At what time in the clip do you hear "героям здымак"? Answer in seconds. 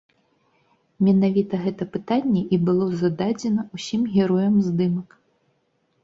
4.15-5.09